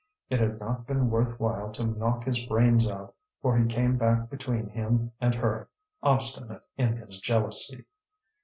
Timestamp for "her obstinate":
5.35-6.63